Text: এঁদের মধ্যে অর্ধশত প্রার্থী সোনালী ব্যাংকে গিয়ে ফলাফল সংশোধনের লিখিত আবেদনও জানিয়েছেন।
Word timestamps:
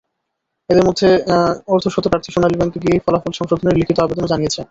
এঁদের 0.69 0.85
মধ্যে 0.85 1.07
অর্ধশত 1.67 2.05
প্রার্থী 2.07 2.29
সোনালী 2.31 2.55
ব্যাংকে 2.57 2.79
গিয়ে 2.83 3.03
ফলাফল 3.05 3.31
সংশোধনের 3.39 3.79
লিখিত 3.79 3.97
আবেদনও 3.99 4.31
জানিয়েছেন। 4.33 4.59